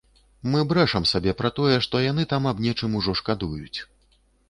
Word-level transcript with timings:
Мы 0.53 0.61
брэшам 0.71 1.05
сабе 1.11 1.35
пра 1.43 1.53
тое, 1.61 1.77
што 1.89 2.03
яны 2.09 2.27
там 2.35 2.51
аб 2.55 2.67
нечым 2.69 2.99
ужо 3.03 3.19
шкадуюць. 3.25 3.79